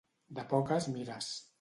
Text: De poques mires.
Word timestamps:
De 0.39 0.45
poques 0.55 0.89
mires. 0.97 1.33